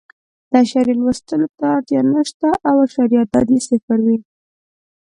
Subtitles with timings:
[0.49, 4.17] د اعشاریې لوستلو ته اړتیا نه شته او اعشاریه عدد یې صفر وي.